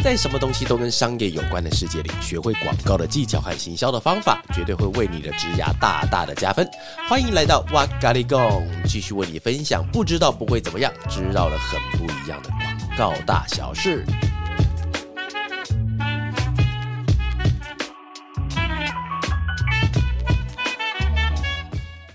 [0.00, 6.68] 在什么东西都跟商业有关的世界里，学会广告的技巧和行销的方法，绝对会为你的职涯大大的加分。
[7.08, 12.50] 欢迎来到哇咖喱贡，继续为你分享不知道不会怎么样，知道了很不一样的
[12.96, 14.04] 广告大小事。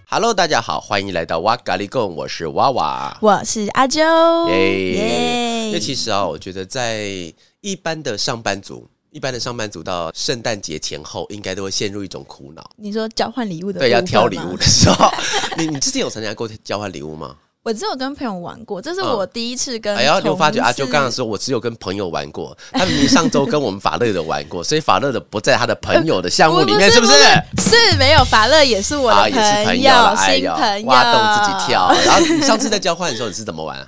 [0.10, 4.02] Hello，大家好，欢迎来到哇咖喱贡，我是娃娃，我是阿周，
[4.50, 5.72] 耶！
[5.72, 7.32] 那其实啊，我觉得在
[7.68, 12.64] 一般的上班族，一般的上班族到圣诞节前后，应该都会陷入一种苦恼。
[12.78, 15.12] 你说交换礼物的，对，要挑礼物的时候，
[15.60, 17.36] 你你之前有参加过交换礼物吗？
[17.64, 19.94] 我只有跟朋友玩过，这是我第一次跟。
[19.98, 20.72] 哎呀，你有发觉啊？
[20.72, 22.58] 就刚刚说，我只有跟朋友玩过。
[22.72, 27.14] 他明明上周跟我们法乐的玩过，所以法乐的不在他的朋友的项目里面， 是不是？
[27.58, 29.30] 是没有，法乐也是我的
[29.66, 31.94] 朋友，新朋友，挖洞自己跳。
[32.06, 33.86] 然后你上次在交换的时候，你是怎么玩？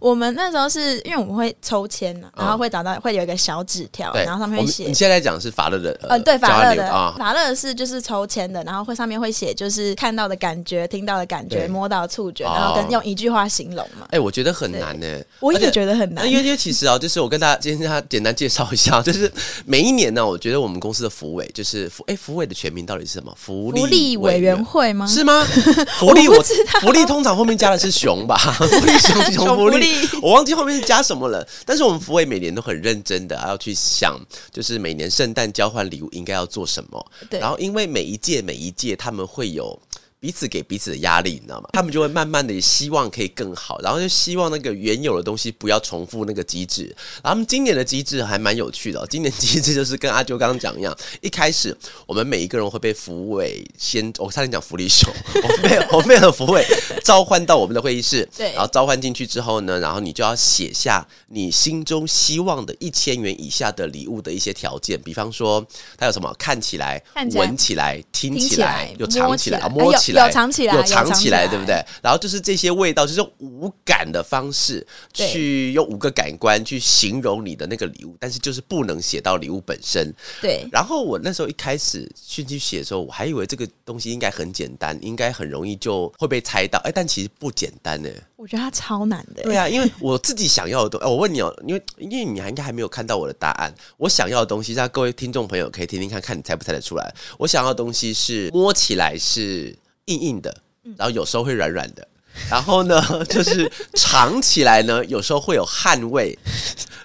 [0.00, 4.84] 我们那时候是因为我们会抽签，然后会找到会有一个小纸条，然后上面会写。
[4.84, 14.06] 你现在讲的是法乐的，呃，对，法乐的啊，法乐是就是抽签的，然后会上面会写就是看到的感觉、听到的感觉、摸到的触觉，然后跟用一句话形容嘛。
[14.10, 15.06] 哎，我觉得很难呢，
[15.38, 16.26] 我也觉得很难。
[16.26, 19.30] 因为因为其实啊，就是我跟大家今天他简单介绍一下， 就是
[19.66, 23.34] 每一年呢，我觉得我们公司的福委就是福哎福委的全名到底是什么？
[23.36, 25.06] 福利委员会吗？
[25.06, 25.44] 是吗？
[26.00, 26.42] 福利我
[26.80, 28.38] 福利通常后面加的是熊吧？
[28.56, 29.89] 福利熊熊福利。
[30.22, 34.18] 我忘记后面是加什么了，但是我们福伟每年都很认真的要去想，
[34.52, 37.12] 就是每年圣诞交换礼物应该要做什么。
[37.28, 39.78] 对，然后因为每一届每一届他们会有。
[40.20, 41.70] 彼此给彼此的压力，你知道吗？
[41.72, 46.84] 他们就会慢慢的希望可以更好，然后就希望那个原有的东西不要重复那个机制。
[47.22, 51.74] 然后他们今年的机制还蛮有趣的，今年机制就是跟阿啾刚刚讲一样，一开始
[52.06, 55.10] 我们每一个人会被福委先，我差点讲福利熊，
[55.42, 56.66] 我被我被和福委
[57.02, 65.66] 召唤到我们的会议室，对，然后召唤进去之后呢，然后你就要写下你心中希望的一千元以下的礼物的一些条件，比方说
[65.96, 70.09] 它有什么看起来、闻起来、听起来、又尝起来、摸起来。
[70.12, 71.84] 有藏起来，有藏起来，对不对？
[72.02, 80.12] 然后就是这些味道，就是用五感的方式去用五个感官去形容你的那个礼物，但是就是不能写到礼物本身。
[80.40, 80.66] 对。
[80.72, 86.78] 然后我那时候一开始去去写的时候，我还以为这个东西应该很简单，应该很容易就会被猜到。
[86.84, 88.08] 哎，但其实不简单呢。
[88.40, 89.42] 我觉得它超难的。
[89.42, 93.74] 对啊，因为我自己想要的东西，我问你哦，因为因为你还应该还没有看到我的答案。
[93.98, 97.14] 我想要的东西，让各位听众朋友可以听听看看，你猜不猜得出来？
[97.38, 99.76] 我想要的东西是摸起来是。
[100.06, 100.52] 硬硬的，
[100.96, 102.08] 然后有时候会软软的，
[102.50, 106.36] 然后呢，就是尝起来呢，有时候会有汗味，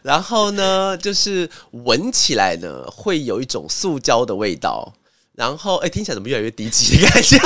[0.01, 4.91] 然后呢，就是闻起来呢，会有一种塑胶的味道，
[5.35, 7.37] 然后哎，听起来怎么越来越低级的感觉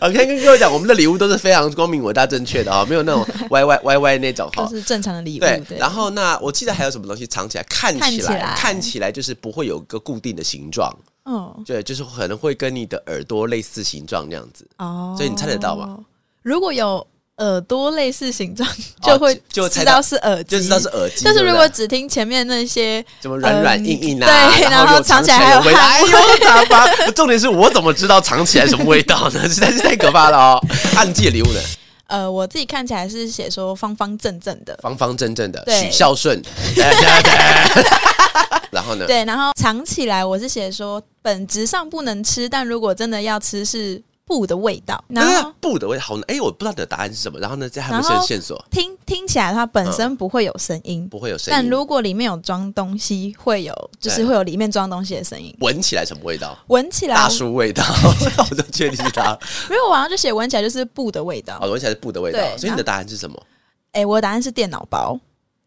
[0.00, 5.40] ？OK，跟各位讲，我们的礼物都是非常光明伟大正确的啊，没有那种歪歪歪歪那种哈，就是正常的礼物。
[5.40, 10.92] 对，对，然后那我记得还有什么东西藏起来，看起来，看起来，看起来就是不会有一个固定的形状。
[11.24, 15.98] 哦，对，就是可能会跟你的耳朵类似形状那样子哦，所以你猜得到吗？
[16.42, 17.06] 如果有
[17.40, 18.68] 耳朵类似形状，
[19.02, 21.22] 就会就知道是耳机，就知道是耳机。
[21.24, 26.08] 但是如果只听前面那些什么软软硬硬啊，对，然后藏起来还有味道，哎呦，
[26.44, 26.88] 咋办？
[27.14, 29.42] 重点是我怎么知道藏起来什么味道呢？
[29.48, 30.60] 实在是太可怕了哦！
[30.96, 31.60] 按你自己的礼物呢？
[32.06, 36.42] 呃，我自己看起来是写说方方正正的，方方正正的，许孝顺。
[38.70, 39.06] 然后呢？
[39.06, 45.04] 对，然后藏起来我是写说本质上不能吃，但如果真的要吃是布的味道。
[45.08, 47.40] 然后布的味道好难，哎，我不知道你的答案是什么。
[47.40, 48.64] 然后呢，这还有线索？
[48.70, 51.50] 听听起来它本身不会有声音，不会有声音。
[51.50, 55.52] 但如果里面有装东西，会有，就是会有里面装东西的声音。
[55.58, 56.56] 闻起来什么味道？
[56.68, 57.82] 闻起来大叔味道，
[58.48, 59.36] 我就确定是它。
[59.68, 61.58] 没有，网上就写闻起来就是布的味道。
[61.60, 62.38] 哦，闻起来是布的味道。
[62.56, 63.36] 所以你的答案是什么？
[63.90, 65.18] 哎，我的答案是电脑包。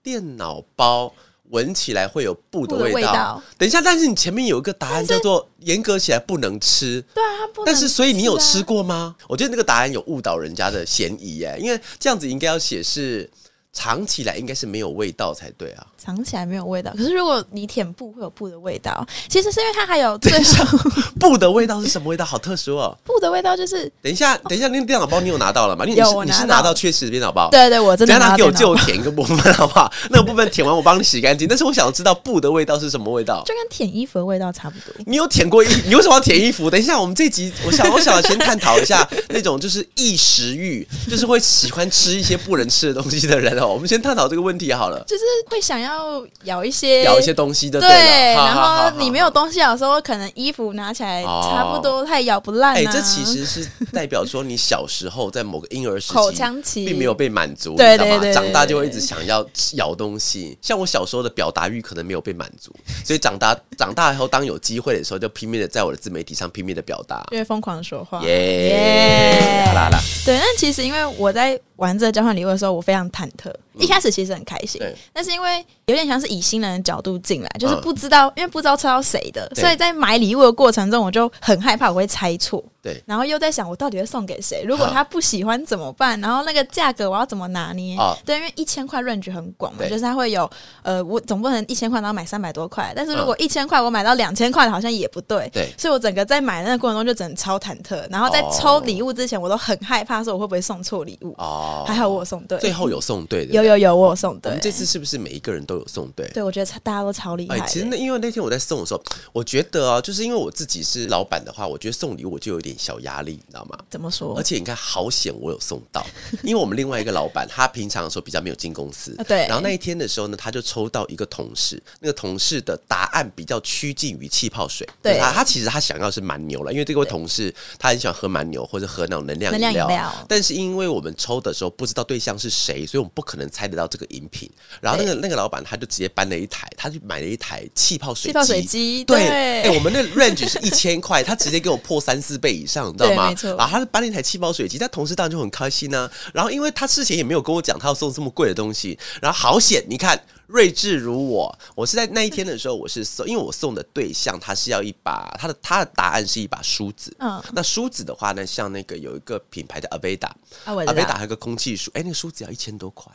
[0.01, 1.13] 电脑包。
[1.49, 2.95] 闻起来会有布的味道。
[2.95, 7.03] 味道等一下，但是你前面有一个答案叫做严格起来不能吃。
[7.13, 7.73] 对啊，不能吃啊。
[7.73, 9.15] 但是，所以你有吃过吗？
[9.27, 13.29] 我觉得那个答案有误导人家的嫌疑耶，因为这样子应该要写是。
[13.73, 15.85] 尝起来应该是没有味道才对啊！
[15.97, 19.05] 尝起来没有味道，可是如果你舔布会有布的味道。
[19.27, 20.77] 其实是因为它还有最后
[21.19, 22.23] 布的味道是什么味道？
[22.23, 22.95] 好特殊哦！
[23.03, 23.91] 布的味道就是……
[24.01, 25.85] 等一下，等一下，那个电脑包你有拿到了吗？
[25.85, 27.49] 你有，你是拿到确实的电脑包。
[27.49, 29.91] 对对，我真的拿给我就舔一个部分好不好？
[30.11, 31.47] 那个部分舔完我帮你洗干净。
[31.47, 33.41] 但是我想知道布的味道是什么味道？
[33.45, 34.93] 就跟舔衣服的味道差不多。
[35.07, 35.67] 你有舔过衣？
[35.87, 36.69] 你为什么要舔衣服？
[36.69, 43.62] 等一下，我们这集我想我想先探讨一下那种就是异食欲，就是会喜欢吃一些不能吃的东西的人。
[43.63, 45.03] 头，我们先探讨这个问题好了。
[45.07, 47.89] 就是会想要咬一些咬一些东西的，对。
[48.33, 52.75] 然后你没有东西咬的时候，可能衣服拿起来差不多，它也咬不烂。
[52.75, 60.57] 哎，这其实是代表说你小时候在某个婴儿时期口腔期并没有被满足，对对对，长大就会一直想要咬东西。
[60.61, 62.73] 像我小时候的表达欲可能没有被满足，
[63.05, 68.21] 所以长大长大以后，当有机会的时候，就拼命的在我的自媒体上拼命的表达，因为疯狂说话。
[68.23, 69.99] 耶，好啦啦。
[70.25, 73.52] 对，但其实因为我在玩这个交换礼物的时候，我非常忐忑。
[73.73, 82.63] 一开始其实很开心，但是因为有点像是以新人的角度进来，就是不知道，因为不知道抽到谁的，所以在买礼物的过程中，我就很害怕我会猜错。
[82.81, 84.61] 对，然后又在想我到底会送给谁？
[84.65, 86.19] 如果他不喜欢怎么办？
[86.19, 87.97] 然后那个价格我要怎么拿捏？
[88.25, 90.49] 对，因为一千块 range 很广嘛，就是他会有
[90.81, 95.49] 呃，我总不能一千块然后买三百多块，但是如果一千块我买到两千块的，好像也不对。
[95.53, 101.33] 对，所以我整个在买那个过程中就整超忐忑，然后在抽礼物之前，我都很害怕说我会不会送错礼物。
[101.37, 104.49] 哦，还好我有送对，最后有送对的， 有有有我有送对。
[104.49, 106.27] 我们这次是不是每一个人都有送对？
[106.29, 107.59] 对，我觉得大家都超厉害。
[107.67, 113.33] 其实那因为那天我在送的时候，我觉得啊，就是因为我自己是老板的话，我觉得送礼物就有点小压力。
[113.33, 113.77] 你知道吗？
[113.89, 114.35] 怎么说？
[114.37, 116.05] 而且你看，好险我有送到，
[116.43, 119.47] 因为我们另外一个老板，他平常的时候比较没有进公司， 对。
[119.47, 125.17] 然后那一天的时候呢，他就抽到一个同事，那个同事的答案比较趋近于气泡水，对。
[125.19, 134.49] 他他其实他想要是蛮牛了，因为这位同事他很喜欢喝蛮牛或者喝那种能量饮料，但是因为我们抽的时候不知道对象是谁，所以我们不可能猜得到这个饮品。
[134.81, 139.27] 然后那个那个老板他就直接搬了一台，他就买了一台气泡水机，气泡水机，对。
[139.27, 143.33] 哎，我们那 range 是一千块， 他直接给我破三四倍以上，你知道吗？
[143.57, 146.11] 然后他搬了一台气泡水机，他同事当然就很开心呢、啊。
[146.33, 149.83] 然后因为他事前也没有跟我讲他要送这么贵的东西，然后好险！
[149.87, 157.15] 你看，睿智如我，我是在那一天的时候，我是送，因为我送的对象他是要一把他的他的答案是一把梳子。
[157.19, 163.11] 嗯，那梳子的话呢，像那个有一个品牌的 Aveda，Aveda 还有个空气梳，哎，那个梳子要一千多块，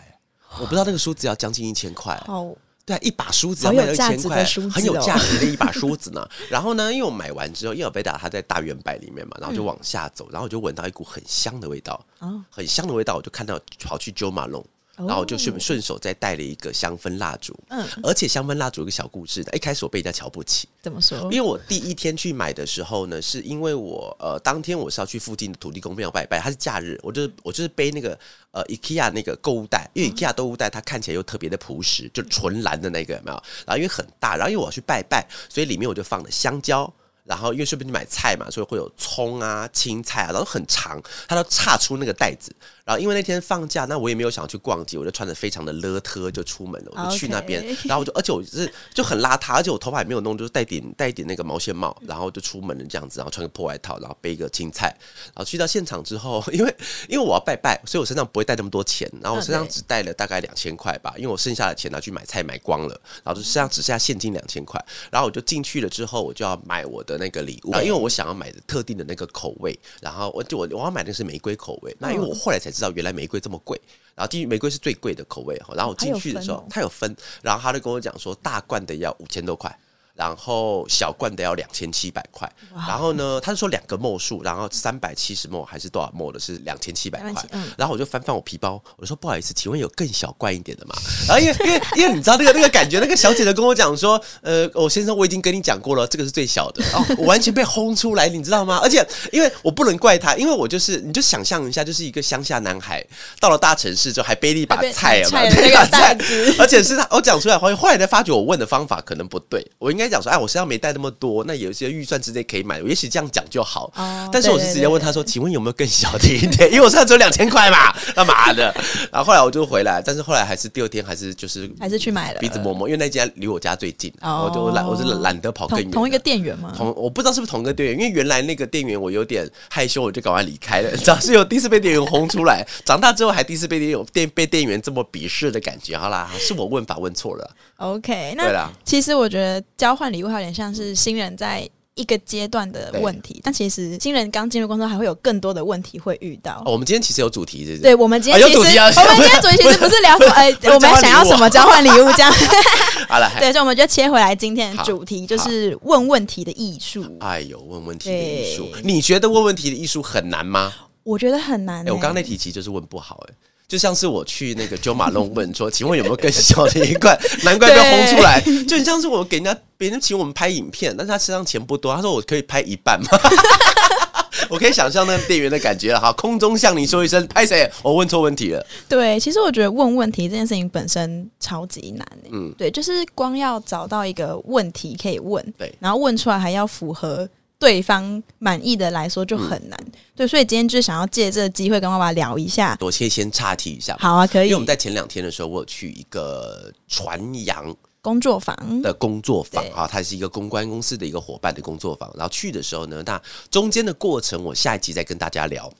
[0.58, 2.14] 我不知道那个梳子要将近一千块。
[2.26, 2.56] 哦。
[2.86, 4.42] 对，一把梳子要卖到一千块，
[4.72, 6.26] 很有价值的一把梳子呢。
[6.48, 12.02] 然后呢，因为我买完之后，因为贝达他在大圆摆里面嘛，然后就往下走，然后我就闻到一股很香的味道，
[12.48, 14.64] 很香的味道，我就看到跑去 Jo Malone。
[15.06, 19.54] 然后我就顺顺手再带了一个香氛蜡烛，嗯，而且香氛蜡烛有个小故事的。
[19.54, 21.18] 一开始我被人家瞧不起，怎么说？
[21.24, 28.18] 因为我第一天去买的时候呢，是因为我呃当天我是要去附近的土地公庙拜拜，它是假日，我就我就是背那个
[28.50, 33.42] 呃 IKEA 那个购物袋，因为 IKEA 购物袋它看起来又特别的朴实，就纯蓝的那个有没有？
[33.66, 36.92] 然后因为很大，然后因为我要去拜拜，所以里面我就放了香蕉。
[37.24, 40.98] 然后因为顺便去买菜嘛，所以会有葱啊、青菜啊，然后很长，
[41.28, 42.50] 它都岔出那个袋子。
[42.88, 47.62] 然后因为那天放假，那我也没有想要去逛街，我就穿的非常的邋遢就出门了，我就去那边。
[47.84, 54.86] 然后我就，而且我就是就很邋遢，而且我头发也没有弄，就是戴点戴一点那个毛线帽，然后就出门了这样子，然后穿个破外套，然后背一个青菜。
[55.26, 56.74] 然后去到现场之后， 因为
[57.10, 64.82] 因为我要拜拜，所以我身上不会带那么多钱，然后我身上只带了大概两千块吧，因为我剩下的钱拿去买菜买光了，然后就身上只剩下现金两千块。
[65.10, 71.94] 然后我就进去了之后，我就要买我的那个礼物，因为我想要买的特定的那个口味，然后我就我我要买的是玫瑰口味。
[71.98, 73.80] 那因为我后来才知道，原来玫瑰这么贵，
[74.14, 75.74] 然后进去玫瑰是最贵的口味哈。
[75.74, 79.78] 然后我进去的时候，它有分，然后他就跟我讲说，大罐的要五千多块。
[80.18, 82.50] 然后小罐的要两千七百块，
[82.88, 87.44] 然后呢，他是说两个 ml 数，然后三百七十 ml 还是多少 ml 的是两千七百块，
[87.76, 90.96] 然后我就翻翻我皮包，我说不好意思，请问有更小罐一点的吗？
[91.28, 96.82] 然 后因为因为因为你知道那个那个感觉，那个小姐姐跟我讲说，呃，我先生我已经跟你讲过了，这个是最小的。
[96.94, 98.80] 哦，我完全被轰出来，你知道吗？
[98.82, 103.06] 而且因为我不能怪他，因为我就是你就想象一下，就是一个乡下男孩
[103.38, 106.18] 到了大城市之后还背了一把菜嘛，背把 菜，
[106.58, 110.07] 而且是他我讲出来后，后来才发觉我问的方法可能不对，我应该。
[110.08, 113.92] 讲说，哎，我身上没带那么多，那有些预算之内可以买，也许这样讲就好。
[113.96, 116.70] 哦、但是我是直接问他说：“请问有没有更小的一点？
[116.72, 118.74] 因为我身上只有两千块嘛，干嘛的？”
[119.12, 125.90] 然后后来我就回来，但是后来还是第二天还是就是还是去买了，鼻子摸摸，因为那家离我家最近，哦、我就懒，我是懒得跑更远。
[125.90, 126.72] 同，一个店员吗？
[126.76, 130.96] 同我不知道是不是同一个店员，因为原来那个店员我有点害羞，我就赶快离开了。
[130.98, 135.96] 早是有第一次被店员轰出来，长大之后还第一次被店有店被店员这么鄙视的感觉。
[135.96, 137.50] 好啦，是我问法问错了。
[137.76, 146.62] OK，那对啦，其实我觉得交换礼物还有点像是新人在一个阶段的问题，但其实新人刚进入工作还会有更多的问题会遇到。
[146.64, 152.32] 哦、我们今天其实有主题是是，对，我们今天其实、啊、有主题、啊、我们今天主题其实不是聊什么，哎，我们想要什么交换礼物这样。
[153.10, 157.04] 好了，对，所以我们就切回来，今天的主题就是问问题的艺术。
[157.18, 160.72] 哎呦，问问题的艺术，你觉得问问题的艺术很难吗？
[161.02, 161.88] 我觉得很难、欸。
[161.88, 163.34] 哎，我刚刚那题其实就是问不好、欸，哎。
[163.68, 167.16] 就像是我去那个 Jo Malone 问说，请问有没有更小的一罐？
[167.44, 168.40] 难怪被轰出来。
[168.66, 173.08] 就很像是我给人家别人请我们拍影片，但是他身上钱不多，他说我可以拍一半吗？
[174.48, 178.66] 我可以想象那个店员的感觉了哈，空中向你说一声“拍谁”，我问错问题了。
[178.88, 182.08] 对，其实我觉得问问题这件事情本身超级难。
[182.32, 189.78] 嗯，对，就是光要找到一个问题可以问，对，然后问出来还要符合对方满意的来说就很难。
[189.84, 192.76] 嗯、对，所以今天就是想要借这个机会跟爸爸聊一下。
[192.80, 194.46] 我先先岔题一下，好啊，可以。
[194.46, 197.76] 因为我们在前两天的时候，我有去一个传扬。
[198.00, 202.08] 工作坊的工作坊哈，它是一个公关公司的一个伙伴的工作坊。
[202.14, 205.70] 然后去的时候呢，那中间的过程我下一集再跟大家聊。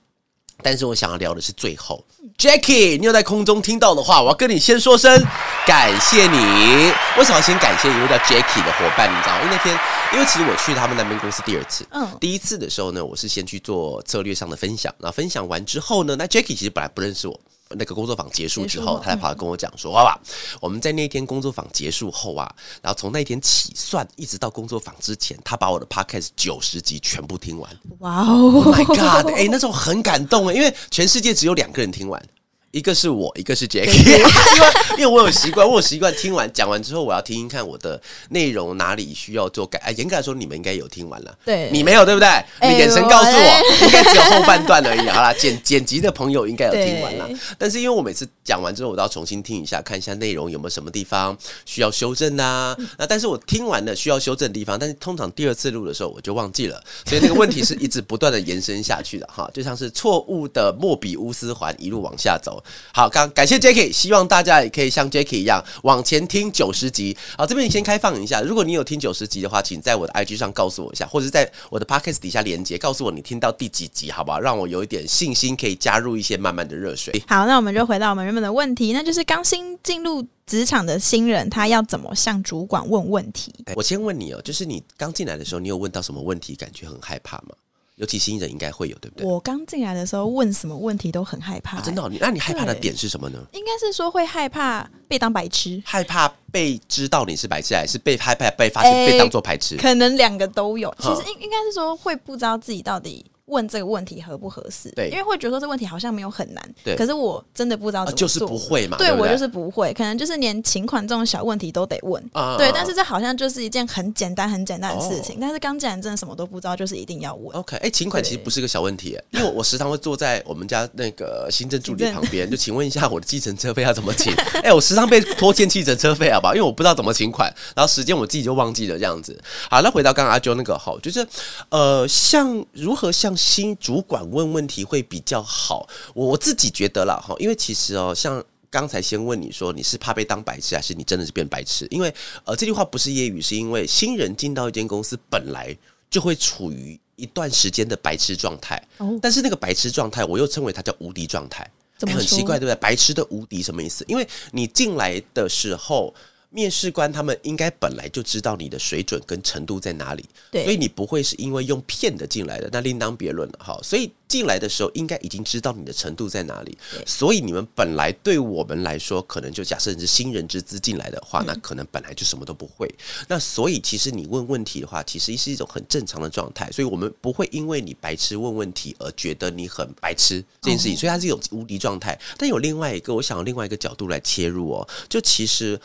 [0.62, 2.04] 但是我想要聊的是最后
[2.36, 5.24] ，Jackie，你有在空中听到的话，我要跟你先说声
[5.66, 6.92] 感谢你。
[7.16, 9.08] 为什么要先感谢一位叫 Jackie 的伙伴？
[9.08, 9.42] 你知道吗？
[9.44, 9.78] 因为那天，
[10.12, 14.92] 因为其实我去他们那边公司第二次，嗯，第一次的时候呢，我是先去做策略上的分享。
[14.98, 17.40] 然后分享完之后呢，那 Jackie 其实本来不认识我。
[17.70, 20.20] 那个工作坊结束之后，他才跑来跟我讲说：“爸爸，
[20.60, 22.50] 我们在那一天工作坊结束后啊，
[22.82, 27.70] 然后从那天起算，一直到工作坊之前，他把我的 podcast 九十集全部听完。
[27.98, 29.32] 哇哦，Oh my God！
[29.34, 32.22] 哎，那时候很感动哎，因为全世界只有两个人听完。”
[32.70, 39.78] 一个是我，一个是 Jackie，因为因为我有习惯，我有习惯听完讲完之后，我要听听看我的内容哪里需要做改。
[39.78, 42.28] 哎，严格来说，你们应该有听完了，对，你没有对不对？
[42.60, 45.08] 你眼神告诉我，应该只有后半段而已。
[45.08, 52.76] 好啦，剪剪辑的朋友应该有听完了，但是因为我每次讲完之后，我都要重新听一下，看一下内容有没有什么地方需要修正呐。
[52.98, 62.57] 那但是我听完了需要修正的地方，但是通常第二次录的时候我就忘记了，所以那个问题是一直不断的延伸下去的哈，就像是错误的莫比乌斯环一路往下走。
[62.92, 67.16] 好，刚感谢 Jackie，希望大家也可以像 Jackie 一样往前听九十集。
[67.36, 74.40] 好，这边你先开放一下，如果你有听九十集的话，请在我的 IG 上告诉我一下，或者在我的 Podcast 底下连接，告诉我你听到第几集，好不好？
[74.40, 77.22] 让我有一点信心，可以加入一些慢慢的热水。
[77.26, 83.52] 好，那我们就回到我们原本的问题，那就是刚新进入职场的新人，他要怎么向主管问问题？
[83.76, 87.54] 我先问你哦，就是你刚进来的时候，你有问到什么问题，感觉很害怕吗？
[87.98, 89.26] 尤其新人应该会有，对不对？
[89.26, 91.84] 我刚进来的时候问什么问题都很害怕、欸啊。
[91.84, 92.10] 真的、哦？
[92.20, 93.44] 那你害怕的点是什么呢？
[93.52, 99.76] 应该是说会害怕被当白痴，害怕被知道你是白痴，还是被害怕被发现被当做白痴？
[99.76, 100.94] 可能两个都有。
[100.98, 103.24] 其实应应该是说会不知道自己到底。
[103.48, 104.90] 问这个问题合不合适？
[104.92, 106.94] 对，因为会觉得说这问题好像没有很难，对。
[106.96, 108.96] 可是我真的不知道怎么做，就是不会嘛。
[108.96, 112.22] 对，我就是不会，可能就是连请款这种小问题都得问。
[112.32, 115.38] 啊对，但是这好像就是一件很简单、很简单的事情。
[115.40, 117.56] 但是刚进来真的什么都不知道，就是一定要问。
[117.56, 124.32] OK，哎，请款其实不是个小问题，因为 我时常会坐在我们家那个行政助理旁边，就请问一下我的计程车费要怎么请？
[124.62, 126.54] 哎，我时常被拖欠计程车费，好不好？
[126.54, 129.38] 因为我不知道怎么请款，然后时间我自己就忘记了这样子。
[129.70, 131.26] 好，那回到刚刚阿啾那个好，就是
[131.70, 134.28] 呃，像如何向新主管。
[134.30, 141.86] 问问题会比较好，我我自己觉得啦哈，因为其实哦，像刚才先问你说你是怕被当白痴，还是你真的是变白痴？
[141.90, 142.12] 因为
[142.44, 145.74] 呃，这句话不是业余，是因为新人进到一间公司本来
[146.10, 148.82] 就会处于一段时间的白痴状态，
[149.22, 152.74] 但是那个白痴状态，我又称为它叫无敌状态，很奇怪，对不对？
[152.76, 154.04] 白痴的无敌什么意思？
[154.08, 156.12] 因为你进来的时候。
[156.50, 163.78] 面试官他们应该本来就知道你的水准跟程度在哪里，对，所以你不会是因为用骗的进来的，那另当别论了哈。
[163.82, 166.76] 所以进来的时候应该已经知道你的程度在哪里，
[167.06, 172.88] 所以你们本来对我们来说，可能就假设你是新人之资进来的话，那可能本来就什么都不会。
[173.28, 182.18] 那所以其实你问问题的话，其实是一种很正常的状态，所以我们不会因为你白痴问问题而觉得你很白痴这件事情，所以它是一种无敌状态。
[182.38, 185.78] 但有另外一个，我想用另外一个角度来切入哦，就其实。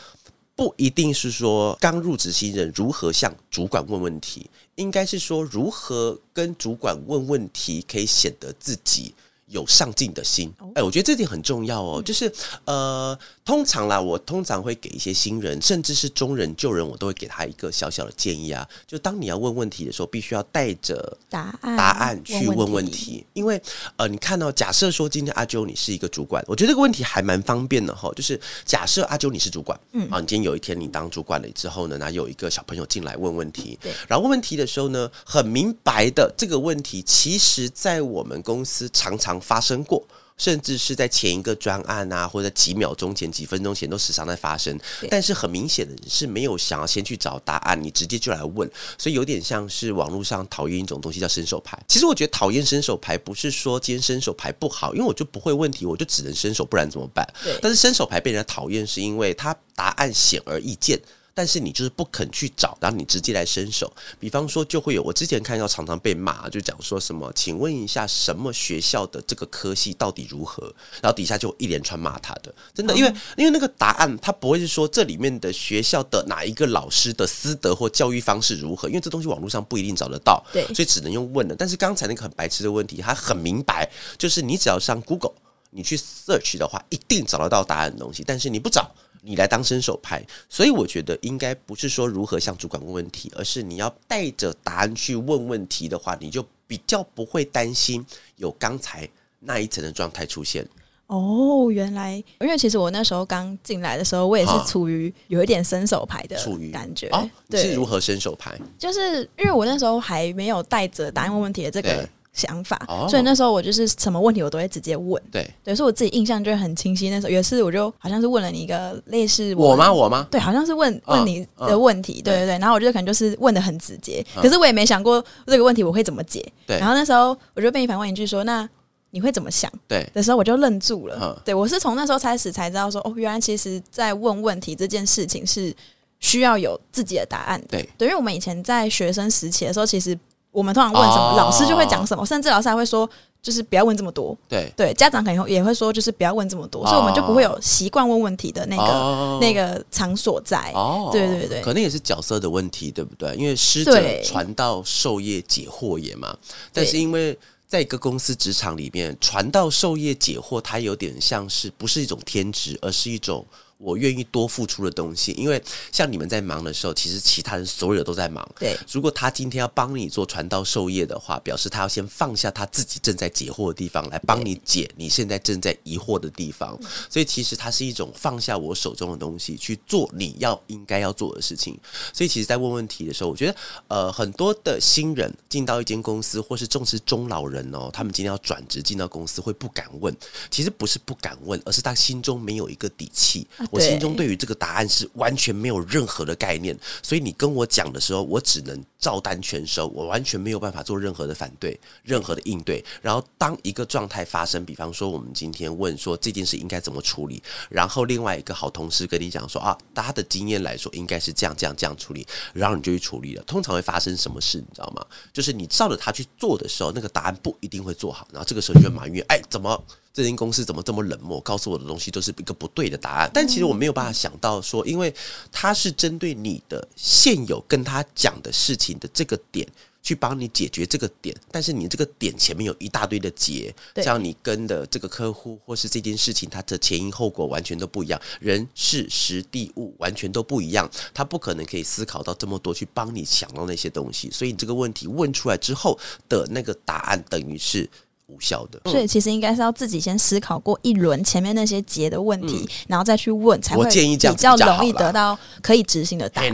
[0.56, 9.14] 不一定是说刚入职新人如何向主管问问题，应该是说如何跟主管问问题，可以显得自己
[9.46, 12.02] 有上进的心，哎，我觉得这点很重要哦。
[12.02, 12.32] 就是
[12.64, 18.66] 呃，通常啦，我通常会给一些新人，甚至是中人、旧人，我都会给他一个小小的建议啊。
[18.86, 23.26] 就当你要问问题的时候，必须要带着答案答案去问问题。
[23.34, 23.60] 因为
[23.96, 28.10] 呃，你看到，假设说今天阿啾你是一个主管，我觉得这个问题还蛮方便的哈。
[28.16, 40.02] 就是假设阿啾你是主管，嗯啊，你今天有一天你当主管了之后呢，那有一个小朋友进来问问题，对，然后问问题的时候呢，很明白的这个问题，其实在我们公司常常发生过，
[40.36, 44.78] 甚至是在前一个专案啊，或者几秒钟前、几分钟前都时常在发生。
[45.08, 51.78] 但是很明显的是没有想要先去找答案，你直接就来问，所以有点像是网络上讨厌一种东西叫伸手牌。
[51.88, 57.26] 其实我觉得讨厌伸手牌不是说今天伸手牌不好，因为我就不会问题，我就只能伸手，不然怎么办？
[57.62, 61.00] 但是伸手牌被人家讨厌是因为它答案显而易见。
[61.34, 63.92] 但是你就是不肯去找，然后你直接来伸手。
[64.20, 70.72] 比方说，就会有我之前看到常常被骂，就讲说什么，请问一下什么学校的这个科系到底如何？
[71.02, 81.56] 然后底下就一连串骂他的，真的，因为因为那个答案他不会是说这里面的学校的哪一个老师的私德或教育方式如何，因为这东西网络上不一定找得到，对，所以只能用问的。
[81.56, 85.34] 但是刚才那个很白痴的问题，他很明白，就是你只要上 Google，
[85.70, 88.88] 你去 search 的话，一定找得到答案的东西，但是你不找。
[89.26, 98.04] 你来当伸手牌，所以我觉得应该不是说如何向主管问问题，而是你要带着答案去问问题的话，你就比较不会担心
[98.36, 99.08] 有刚才
[99.40, 100.66] 那一层的状态出现。
[101.06, 106.36] 哦，原来，因为其实我那时候刚进来的时候，我也是处于有一点伸手牌的
[106.70, 107.08] 感觉。
[107.08, 108.58] 哦，对，是如何伸手牌？
[108.78, 112.06] 就是因为我那时候还没有带着答案问问题的这个。
[112.34, 112.76] 想法，
[113.08, 115.22] 所以那时候我就是什么问题我都会直接问。
[115.30, 117.08] 对，对，所以我自己印象就很清晰。
[117.08, 119.92] 那时候有一次我就好像是问了你一个类似我吗？
[119.92, 120.26] 我吗？
[120.32, 122.20] 对，好像是问问你的问题。
[122.20, 126.44] 对对对，然后我觉得可能就是问的很直接，可是我也没想过这个问题我会怎么解。
[126.66, 128.68] 对，然后那时候我就被你反问一句说：“那
[129.10, 131.40] 你会怎么想？”对的时候我就愣住了。
[131.44, 135.72] 对，我是从那时候开始才知道说，哦，原来其实在问问题这件事情是
[136.18, 137.68] 需要有自己的答案的。
[137.68, 140.18] 对，对，因为我们以前在学生时期的时候，其实。
[140.54, 143.08] 我们通常问什么，老师就会讲什么，甚至老师还会说，
[143.42, 144.38] 就是不要问这么多。
[144.48, 150.70] 对对，家长可能也会说，就是不要问这么多，所以我们就不会有习惯问问题的那个那个场所在。
[150.72, 153.34] 哦，对对对，可能也是角色的问题，对不对？
[153.34, 156.36] 因为师者传道授业解惑也嘛，
[156.72, 163.44] 但是因为在一个公司职场里面，传道授业解惑，它有点像是不是一种天职，而是一种。
[163.84, 165.62] 我愿意多付出的东西，因为
[165.92, 168.48] 像你们在忙的时候，其实其他人所有的都在忙。
[168.58, 176.78] 对，如果他今天要帮你做传道授业的话，表示他要先放下他自己正在解惑的地方，来帮你解你现在正在疑惑的地方。
[177.10, 181.78] 所以其实它是一种放下我手中的东西，去做你要应该要做的事情。
[182.12, 183.56] 所以其实，在问问题的时候，我觉得
[183.88, 190.14] 呃，很多的新人进到一间公司，或是重视中老人哦，他们今天要转职进到公司，会不敢问。
[190.50, 193.46] 其实不是不敢问，而是他心中没有一个底气。
[193.74, 202.84] 我心中对于这个答案是完全没有任何的概念，所以你跟我讲的时候，我只能照单全收，我完全没有办法做任何的反对、任何的应对。
[203.02, 213.42] 然后当一个状态发生，比方说我们今天问说这件事应该怎么处理，然后另外一个好同事跟你讲说啊，他的经验来说应该是这样、这样、这样处理，然后你就去处理了。
[213.44, 215.04] 通常会发生什么事，你知道吗？
[215.32, 219.84] 就是你照着他去做的时候，那个答案不一定会做好，然后这个时候就埋怨，哎，怎么？
[220.14, 221.40] 这间公司怎么这么冷漠？
[221.40, 223.28] 告诉我的东西都是一个不对的答案。
[223.34, 225.12] 但其实我没有办法想到说，因为
[225.50, 229.66] 他是针对你的现有跟他讲的事情的这个点
[230.04, 245.98] 去帮你解决这个点，但是你这个点前面有一大堆的结，像你跟的这个客户或是这件事情，它的前因后果完全都不一样，人事时地物完全都不一样，他不可能可以思考到这么多去帮你想到那些东西，所以你这个问题问出来之后
[246.28, 247.90] 的那个答案等于是。
[248.26, 256.52] 无效的，所以其实应该是要自己先思考过一轮前面那些结的问题，嗯、然后再去问，才会比较容易得到可以执行的答案。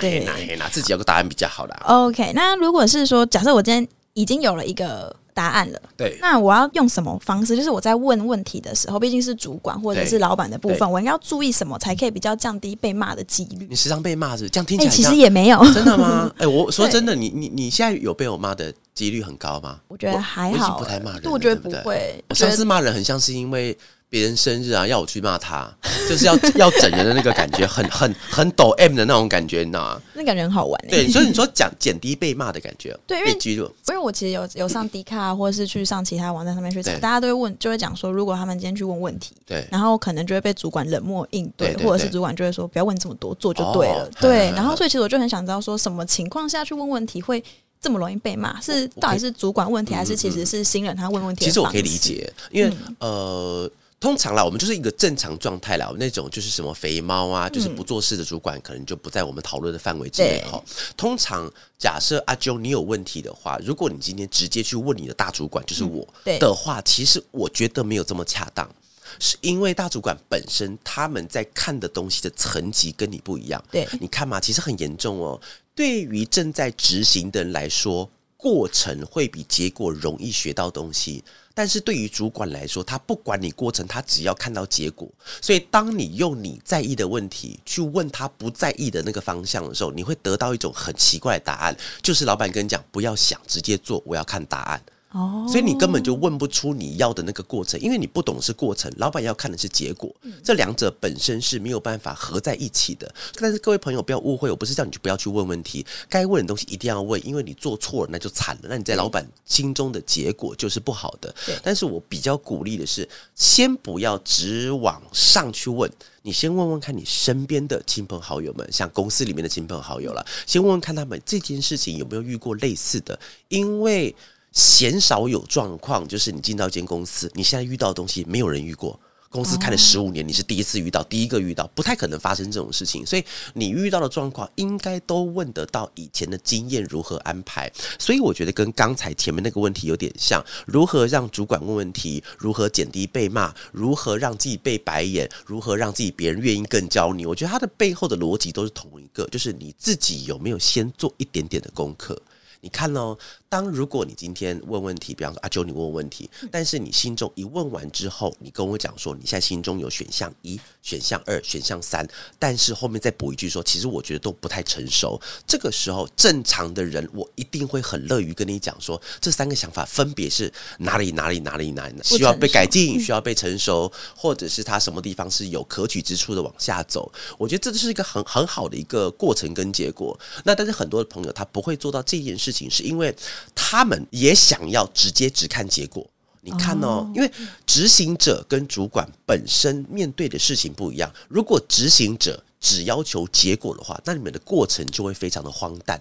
[0.00, 0.26] 对，
[0.70, 1.82] 自己有个答案比较好啦。
[1.86, 7.54] OK，那如果是说，假设我今天已经有了一个答案了，对，那我要用什么方式？
[7.54, 13.66] 就是我在问问题的时候，毕竟是主管或者是老板的部分，我应该要注意什么，才可以比较降低被骂的几率？
[13.68, 16.32] 你时常被骂是这样听起来、欸，其实也没有，真的吗？
[16.38, 18.72] 哎、欸，我说真的，你你你现在有被我骂的？
[18.96, 19.78] 几率很高吗？
[19.88, 22.24] 我觉得还好，不太骂人，我觉得不会。
[22.30, 23.76] 我上次骂人很像是因为
[24.08, 25.70] 别人生日啊，要我去骂他，
[26.08, 30.02] 就是要要整人的那个感觉，很很很抖 M 的那种感觉，你知道吗？
[30.14, 30.80] 那感觉很好玩。
[30.88, 44.10] 对，所以你说讲减低被骂的感觉， 对，因为因为我其实有有上 D 卡，或者是去上其他网站上面去查，大家都会问，就会讲说，如果他们今天去问问题，对，然后可能就会被主管冷漠应对，或者是主管就会说不要问这么多，做就对了。
[44.20, 47.42] 对，然后所以其实我就很想知道，说什么情况下去问问题会。
[47.78, 51.44] 这么容易被骂，是到底是主管问题，还是其实是新人他问问题？
[51.44, 53.70] 其实我可以理解，因为、嗯、呃，
[54.06, 60.62] 通常啦，我们就是一个正常状态啦，那种就是什么肥猫啊，就是不做事的主管，可能就不在我们讨论的范围之内哈。
[60.96, 66.06] 通常假设阿啾你有问题的话，如果你今天直接去问你的大主管，就是我
[66.38, 68.70] 的话，其实我觉得没有这么恰当，
[69.18, 73.60] 是因为大主管本身他们在看的东西的层级跟你不一样。
[73.72, 75.40] 对，你看嘛，其实很严重哦。
[75.74, 81.24] 对于正在执行的人来说，过程会比结果容易学到东西。
[81.54, 85.08] 但是对于主管来说，他不管你过程，他只要看到结果。
[85.40, 94.82] 所以，当你用你在意的问题去问他不在意的那个方向的时候，你会得到一种很奇怪的答案，就是老板跟你讲不要想，直接做，我要看答案。
[95.12, 103.14] 哦，所以你根本就问不出你要的那个过程，因为你不懂是过程，老板要看的是结果，这两者本身是没有办法合在一起的。
[103.36, 111.32] 但是各位朋友不要误会，我不是叫你就不要去问问题，该问的东西一定要问，因为你做错了那就惨了，那你在老板心中的结果就是不好的。
[111.62, 115.88] 但是我比较鼓励的是，先不要直往上去问，
[116.22, 124.12] 你先问问看你身边的亲朋好友们，像公司里面的亲朋好友了，先问问看他们这件事情有没有遇过类似的，因为。
[124.56, 128.98] 鲜少有状况，就是你进到一间公司，你现在遇到的东西没有人遇过。
[129.28, 133.04] 公司开了十五年，你是第一次遇到，第一个遇到，不太可能发生这种事情。
[133.04, 137.70] 所以你遇到的状况，应该都问得到以前的经验如何安排。
[137.98, 147.26] 所以我觉得跟刚才前面那个问题有点像：如何让主管问问题，如何减低被骂，如何让自己被白眼，如何让自己别人愿意更教你。
[147.26, 152.18] 我觉得它的背后的逻辑都是同一个，就是你自己有没有先做一点点的功课。
[152.62, 153.16] 你看哦，
[153.48, 162.06] 当如果你今天问问题，比方说阿九，你问问题，但是你心中一问完之后，你跟我讲说，你现在心中有选项一、选项二、选项三，
[162.38, 165.20] 但是后面再补一句说，其实我觉得都不太成熟。
[165.46, 177.10] 这个时候，正常的人我一定会很乐于跟你讲说，这三个想法分别是哪里哪里哪里哪里需要被改进，需要被成熟，或者是他什么地方是有可取之处的往下走。
[177.38, 180.18] 我觉得这就是一个很很好的一个过程跟结果。
[180.44, 182.66] 那但是很多的朋友他不会做到这件事情。
[182.68, 183.14] 是因为
[183.54, 186.06] 他们也想要直接只看结果。
[186.40, 187.28] 你看哦，因为
[187.66, 191.12] 执行者跟主管本身面对的事情不一样。
[191.28, 196.00] 如果执行者只要求结果的话，那你们的过程就会非常的荒诞。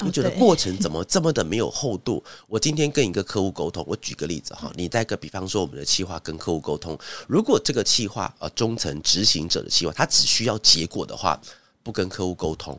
[0.00, 2.22] 你觉得过程怎么这么的没有厚度？
[2.48, 11.40] 我今天跟一个客户沟通，我举个例子哈，你再个比方说，我们的企划跟客户沟通，如果这个企划呃中层执行者的企划，他只需要结果的话，
[11.82, 12.78] 不跟客户沟通，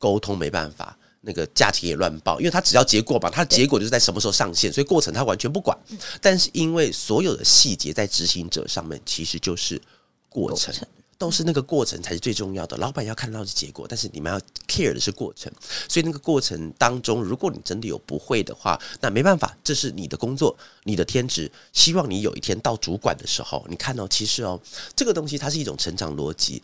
[0.00, 0.98] 沟通没办法。
[1.26, 5.76] 那个价钱也乱报，因为他只要结果嘛，他的结果就是在什么时候上线，所以过程他完全不管。
[6.20, 9.82] 但是因为所有的细节在执行者上面，其实就是
[10.28, 10.72] 过程，
[11.18, 12.76] 都是那个过程才是最重要的。
[12.76, 15.52] 老板要看到的是结果，但是你们要 care 的是过程。
[15.88, 21.50] 所以那个过程当中，如果你真的有不会的话，那没办法，这是你的工作，你的天职。
[21.72, 24.60] 希望你有一天到主管的时候，你看到其实哦，
[24.94, 26.62] 这个东西它是一种成长逻辑。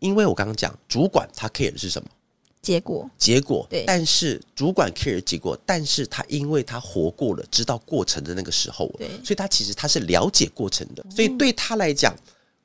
[0.00, 2.08] 因为我刚刚讲，主管他 care 的是什么？
[2.68, 12.14] 结果，结果，对，但是主管 care 结果，但是他因为他活过了，知道过程的那个时候，对，所以他其实他是了解过程的，所以对他来讲，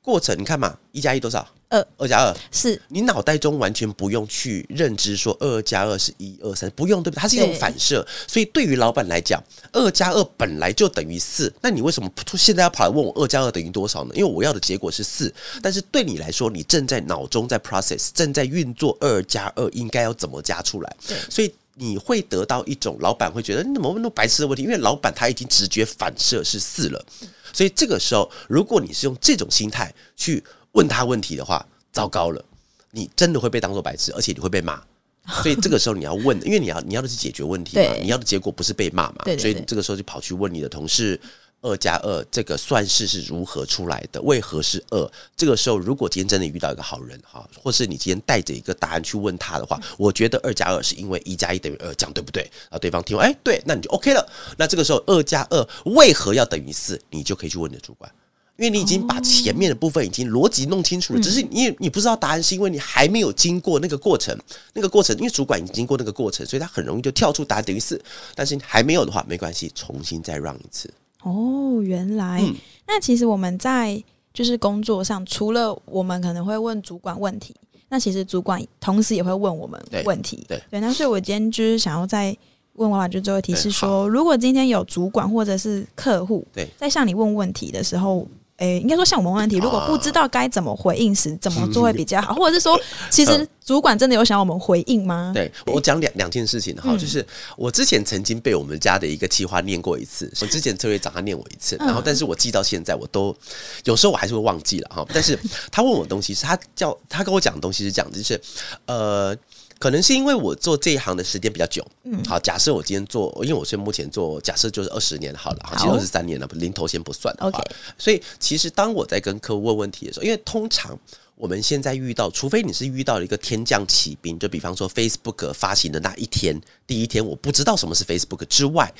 [0.04, 1.48] 过程你看嘛，一加一多少？
[1.70, 2.36] 二，二加二。
[2.52, 2.80] 是。
[2.88, 7.22] 你脑袋中完全不用去认知说二加二是一二三，不用对不对？
[7.22, 14.10] 它是一种反射，所以对于老板来讲，二加二本来就等于四，那你为什么现在要跑来问我二加二等于多少呢？
[14.14, 20.96] 因为我要的结果是四，但是对你来说，你正在脑中在 process，正在运作二加二应该要怎么加出来，
[21.30, 24.62] 所以你会得到一种老板会觉得你怎么问那么白痴的问题？
[24.62, 27.04] 因为老板他已经直觉反射是四了，
[27.52, 30.42] 所以这个时候，如果你是用这种心态去。
[30.74, 32.44] 问他问题的话，糟糕了，
[32.90, 34.82] 你真的会被当做白痴，而且你会被骂。
[35.40, 39.24] 所以这个时候你要问，因为你要你要的是解决问题嘛，你要的结果不是被骂嘛。
[39.38, 41.20] 所以这个时候就跑去问你的同事，
[41.64, 44.22] 二加二这个算式是如何出来的？
[44.22, 45.10] 为何是二？
[45.36, 52.42] 这个时候如果今天真的遇到一个好人哈，或是你今天带着一个答案去问他的话，我觉得二加二是因为一加一等于二，这样对不对？
[52.42, 54.24] 然后对方听完，哎，对，那你就 OK 了。
[54.58, 57.00] 那这个时候二加二为何要等于四？
[57.10, 58.08] 你就可以去问你的主管。
[58.56, 64.38] 因为你已经把前面的部分已经逻辑弄清楚了，只是你你不知道答案，是因为你还没有经过那个过程。
[64.72, 68.00] 那个过程，因为主管已经经过那个过程，所以他很容易就跳出答案等于四。
[68.32, 70.88] 但是还没有的话，没关系，重新再 run 一次。
[71.24, 72.54] 哦，原来，嗯，
[72.86, 77.54] 那其实我们在就是工作上，除了我们可能会问主管问题，
[77.88, 80.44] 那其实主管同时也会问我们问题。
[80.46, 82.36] 对，对，对，那所以我今天就是想要再
[82.74, 88.26] 问娃娃，就最后提示说，如果今天有主管或者是客户在向你问问题的时候。
[88.64, 92.34] 诶、欸，应该说像我们问问题，如果不知道该怎么回应时，怎么做会比较好？
[92.34, 95.32] 或者是说，其实主管真的有想要我们回应吗？
[95.34, 97.24] 对，我讲两两件事情哈，就是
[97.56, 103.36] 我之前曾经被我们家的一个企划念过一次，我之前策略长他念我一次，然后但是我记到现在，我都
[103.84, 105.06] 有时候我还是会忘记了哈。
[105.12, 105.38] 但是
[105.70, 108.40] 他问我的东西是他叫他跟我讲的东西是这样子，就是
[108.86, 109.36] 呃。
[109.78, 117.62] 可能是因为我做这一行的时间比较久，嗯，好，假设我今天做，因为我现在目前做，假设就是二十年好了，好，其实二十三年了，零头先不算的话，OK。
[117.98, 120.98] 所以其实当我在跟客户问问题的时候，因为通常
[121.36, 128.90] 我们现在遇到，除非你是遇到了一个天降奇兵，就比方说 Facebook 发行的那一天，第一天我不知道什么是 Facebook 之外，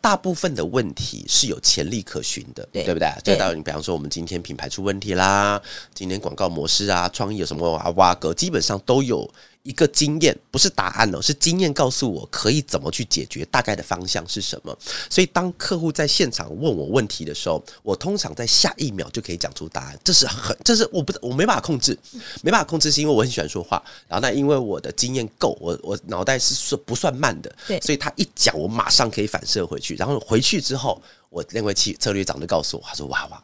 [0.00, 3.08] 大部分的问题是有潜力可循的，对，对不对？
[3.22, 5.62] 就，到你比方说我们今天品牌出问题啦，
[5.94, 9.30] 今天广告模式啊，创意有什么啊挖格，基本上都有。
[9.64, 14.78] 一个经验，不是答案哦，是经验告诉我可以怎么去解决，大概的方向是什么。
[15.08, 19.98] 所以当客户在现场问我问题的时候，我通常在下一秒就可以讲出答案。
[20.04, 21.98] 这是很，这是我不我没办法控制，
[22.42, 23.82] 没办法控制，是因为我很喜欢说话。
[24.06, 29.96] 然后那因为我的经验够，我我脑袋是说不算慢的，对，所以他一讲，我马上可以反射回去。
[29.96, 33.42] 然后回去之后，我那位企策略长就告诉我，他说：“哇哇，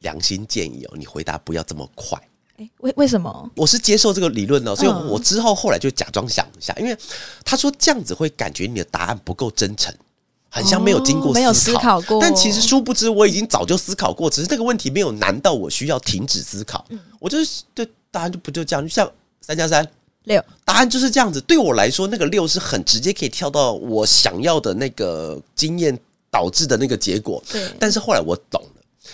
[0.00, 2.18] 良心建议哦，你回答不要这么快。”
[2.56, 3.50] 诶，为为什么？
[3.56, 6.96] 我是接受这个理论的，所以我之后后来就假装想一下，因为
[7.44, 9.92] 他说这样子会感觉你的答案不够真诚，
[10.48, 12.20] 很像没有经过思考，没有思考过。
[12.20, 16.86] 但其实殊不知，我已经早就思考过，只是这个问题没有难到我需要停止思考。
[17.18, 19.84] 我就是对答案就不就这样，就像三加三
[20.22, 21.40] 六，答案就是这样子。
[21.40, 25.98] 对我来说，那个六是很直接可以跳到我想要的那个经验
[26.30, 27.42] 导致的那个结果。
[27.50, 28.62] 对，但是后来我懂。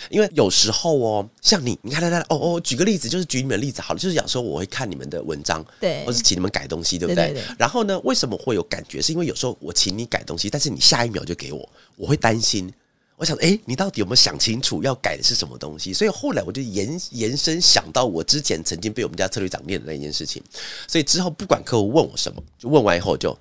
[0.08, 7.26] 因为有时候哦，像你，你看，来来来，哦哦，举个例子，就是举你们的例子好了，就是有时候我会看你们的文章，对，或是请你们改东西，对不对？
[7.26, 7.56] 对对对。
[7.58, 9.02] 然后呢，为什么会有感觉？
[9.02, 12.72] 是因为有时候我请你改东西，但是你下一秒就给我，我会担心。
[13.16, 15.92] 我想，哎，你到底有没有想清楚要改的是什么东西？
[15.92, 20.42] 所以后来我就延延伸想到我之前曾经被我们家策略长念的那件事情。
[20.88, 23.36] 所以之后不管客户问我什么，就问完以后就。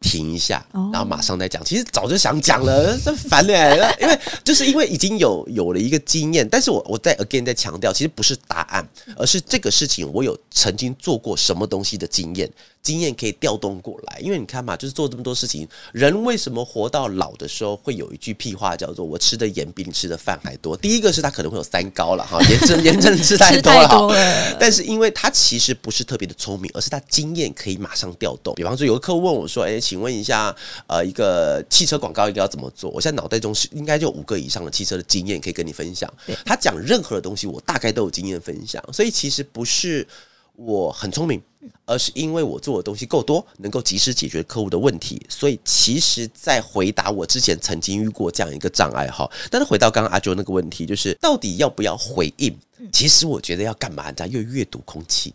[0.00, 1.64] 停一下，然后马上再讲。
[1.64, 3.52] 其实早就想讲了， 真烦呢。
[4.00, 12.50] 因为就是因为已经有有了一个经验，但是我我再 again 再强调，其实不是答案，而是这个事情我有曾经做过什么东西的经验。
[12.86, 20.76] 经验可以调动过来，因为你看嘛，就是做这么多事情，人为什么活到老的时候会有一句屁话叫做“我吃的盐比你吃的饭还多”？
[20.78, 24.56] 第一个是他可能会有三高了哈，盐真盐真的吃太多了哈。
[24.60, 28.54] 但是因为他其实不是特别的聪明，而是他经验可以马上调动。
[28.54, 30.54] 比方说，有个客户问我说：“哎，请问一下，
[30.86, 36.08] 呃，一个汽车广告应该要怎么做？”我现在脑袋中是应该就五个以上的汽车的经验可以跟你分享。
[36.44, 40.06] 他讲任何的东西，我大概都有经验分享，所以其实不是
[40.54, 41.42] 我很聪明。
[41.84, 49.30] 而是因为我做的东西够多，能够及时解决客户的问题，所以其实，在回答我之前曾经遇过这样一个障碍哈。
[49.50, 52.56] 但是回到刚刚阿九那个问题，就是到底要不要回应？
[52.92, 54.12] 其实我觉得要干嘛？
[54.12, 55.32] 大家要阅读空气。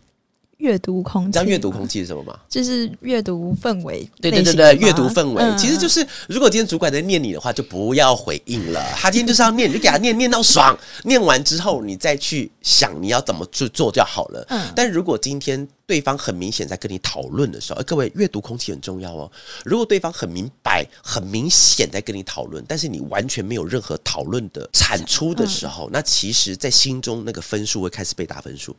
[0.62, 2.40] 阅读空气，你知道阅读空气是什么吗？
[2.48, 4.08] 就是阅读氛围。
[4.22, 8.80] 对对对对，阅读氛围，嗯、其实就是如果今天主管在念你的话，就不要回应了。
[8.96, 10.78] 他今天就是要念，你就给他念，念到爽。
[11.04, 14.46] 念完之后，你再去想你要怎么去做就好了。
[14.50, 14.72] 嗯。
[14.76, 19.30] 但如果今天对方很明显在跟你讨论的时候，各位阅读空气很重要哦。
[19.66, 28.76] 如果对方很明白、很明显在跟你讨论，但是你完全没有任何讨论的产出的时候，嗯、那其实，在心中那个分数会开始被打分数。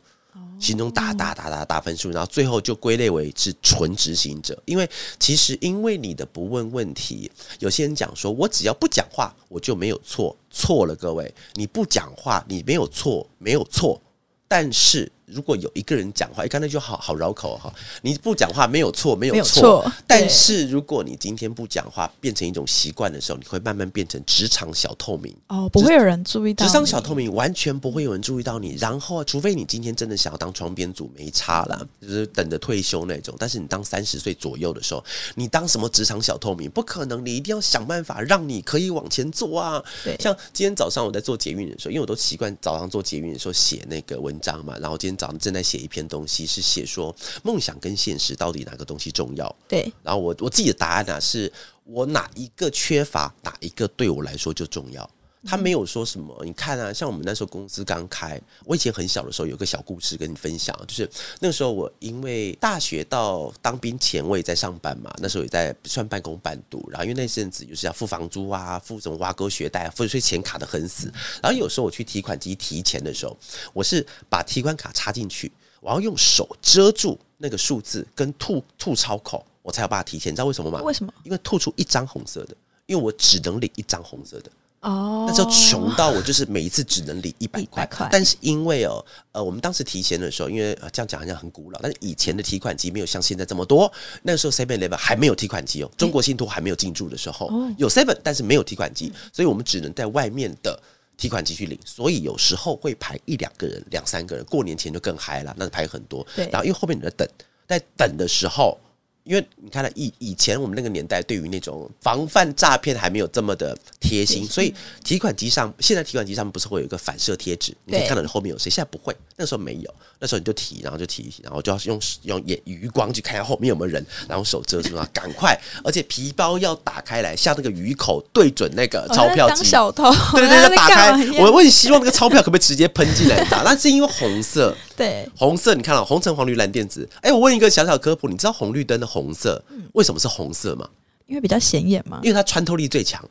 [0.59, 4.61] 心中打打打打打分数，然后最后就归类为是纯执行者。
[4.65, 4.89] 因为
[5.19, 10.35] 其实因为你的不问问题，有些人讲说我只要不讲话，我就没有错。
[10.49, 14.01] 错了，各位，你不讲话，你没有错，没有错，
[14.47, 15.11] 但是。
[15.33, 17.73] 如果有一个人讲话，哎，刚才就好好绕口哈。
[18.01, 19.91] 你不讲话没有错，没有错。
[20.05, 25.35] 但是如果你今天不讲话，变成一种习惯的时候，你会慢慢变成职场小透明。
[25.47, 26.65] 哦，不会有人注意到。
[26.65, 28.75] 职场小透明完全不会有人注意到你。
[28.79, 33.33] 然后，除非你今天真的想要当窗边组，没差啦，就是等着退休那种。
[33.39, 35.03] 但是你当三十岁左右的时候，
[35.35, 36.69] 你当什么职场小透明？
[36.69, 39.83] 不可能，你一定要想办法让你可以往前做啊。
[40.03, 45.13] 对，像今天早上我在做捷运的时候，因为我都习惯早上做捷运的时候写那个文章嘛，然后今天。
[45.39, 49.55] 正在写一篇东西，是写说梦想跟现实到底哪个东西重要？
[49.67, 49.91] 对。
[50.01, 51.51] 然后我我自己的答案呢、啊，是
[51.83, 55.09] 我哪一个缺乏，哪一个对我来说就重要。
[55.45, 56.39] 他没有说什么。
[56.43, 71.11] 你看啊，像我们那时候公司刚开，我以前很小的时候有个小故事跟你分享，就是那个时候我因为大学到当兵前我也在上班嘛，那时候也在算半工半读，然后因为那阵子就是要付房租啊，付什么挖沟学贷，付所以钱卡的很死。
[71.41, 73.37] 然后有时候我去提款机提钱的时候，
[73.73, 75.51] 我是把提款卡插进去，
[75.81, 80.31] 我要用手遮住那个数字跟吐吐钞口，我才有办法提钱。
[80.31, 80.81] 你知道为什么吗？
[80.83, 81.13] 为什么？
[81.23, 84.49] 因为吐出一张红色的，因为我只能领一张红色的。
[84.83, 93.91] 哦，那时候穷到我就是每一次只能领一百块，但是因为哦，呃，我们当时提钱的时候，因为这样讲好像很古老，但是以前的提款机没有像现在这么多，
[94.23, 100.77] 那个时候 Seven Eleven 还没有提款机哦，中国信托还没有进驻的时候，有 Seven，但是没有提款机，所以我们只能在外面的
[101.15, 107.25] 提款机去领，所以有时候会排一两个人、两三个人，过年前就更嗨了，那排很多，对，然后因为后面你在等，
[107.67, 108.77] 在等的时候。
[109.23, 118.69] 因为你看了以以前我们那个年代，对于那种防范诈骗还没有这么的贴心，所以提款机上现在提款机上面不是会有一个反射贴纸，你可以看到你后面有谁。
[118.69, 134.75] 现在不会，那时候没有，那时候你就提，然后就提，然后就要用用眼余光去看下后面有没有人，然后手遮住啊，赶快，而且皮包要打开来，像那个鱼口对准那个钞票机，当小偷，对对对，打开，我我也希望那个钞票可不可以直接喷进来打，但是因为红色。
[134.95, 137.07] 对，红色你看了红橙黄绿蓝靛紫。
[137.21, 140.87] 哎，我问一个小小科普，你知道红绿灯的红色为什么是红色吗？
[141.25, 143.23] 因为比较显眼嘛，因为它穿透力最强。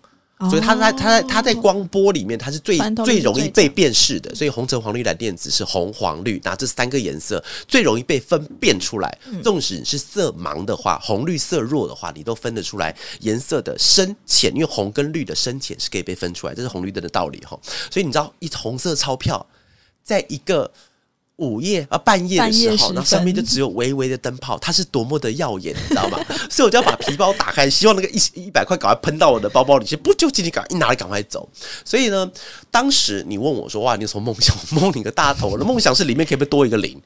[0.51, 4.35] 所以它在它在它在光波里面，它是最最容易被辨识的。
[4.35, 9.17] 所以红橙黄绿蓝靛紫是红黄绿，那这三个颜色最容易被分辨出来。
[9.45, 17.57] 纵使你是色盲的话，红绿色弱的话，你都分得出来颜色的深浅，因为红跟绿的深浅是可以被分出来，这是红绿灯的道理哈。
[17.89, 19.47] 所以你知道，一红色钞票
[20.03, 20.69] 在一个。
[21.37, 26.19] 午夜啊，半夜的时候，那上面就只有微微的灯泡，它是多么的耀眼，你知道吗？
[26.49, 31.49] 所以我就要把皮包打开，希望那个一一百块赶快喷到我的包包里去，不就紧紧赶一拿来赶快走。
[31.85, 32.31] 所以呢，
[32.71, 34.55] 当时你问我说：“哇，你有什么梦想？
[34.71, 37.01] 梦你个大头！”我的梦想是里面可以不可以多一个零，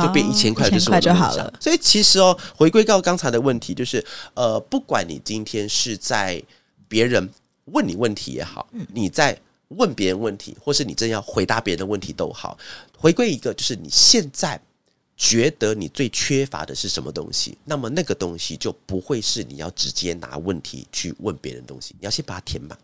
[0.00, 1.52] 就变一千块，就是我的梦想。
[1.60, 4.02] 所以其实哦，回归到刚才的问题，就是
[4.34, 6.42] 呃，不管你今天是在
[6.88, 7.28] 别人
[7.66, 9.36] 问你问题也好，你在。
[9.76, 12.58] 问别人问题，或是你真要回答别人的问题都好，
[12.96, 14.60] 回归一个就是你现在
[15.16, 22.76] 觉得你最缺乏的是什么东西，那么那个东西就不会是你要直接拿问题去问别人的东西，你要先把它填满，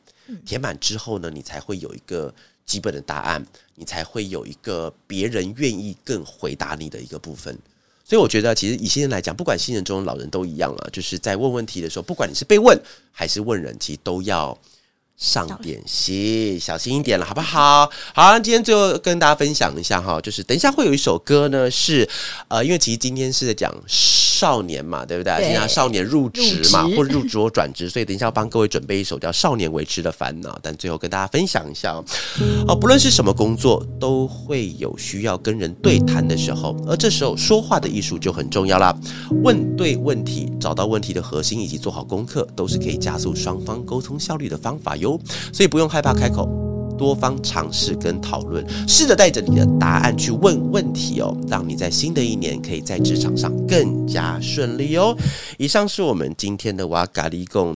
[0.45, 2.33] 填满之后呢，你才会有一个
[2.65, 7.59] 基本的答案，你才会有一个别人愿意更回答你的一个部分。
[8.05, 12.79] 所以我觉得，其实以新人来讲，不管新人、中、老人都一样啊，就是在问问题的时候，不管你是被问
[13.11, 14.57] 还是问人，其实都要。
[15.19, 17.91] 上点心，小心一点了，好不好？
[18.15, 22.09] 好，今天最后跟大家分享一下哈，就是等一下会有一首歌呢，是
[22.47, 25.35] 呃，因为其实今天是在讲少年嘛，对不对？
[25.43, 32.05] 现在少年入职嘛，或者入职或转职，所以等一下要帮各位准备一首叫《少年维持的烦恼》，但最后跟大家分享一下哦，
[32.69, 38.97] 哦，不论是什么工作，都会有需要跟人对谈的时候，而这时候说话的艺术就很重要啦。
[39.43, 45.08] 问对问题，找到问题的核心，以及做好功课，都是可以加速双方沟通效率的方法哟。
[45.53, 46.49] 所以不用害怕开口，
[46.99, 55.17] 多方尝试跟讨论，试着带着你的答案去问问题哦，让你在新的一年可以在职场上更加顺利哦。
[55.57, 57.67] 以上是我们今天的瓦嘎利贡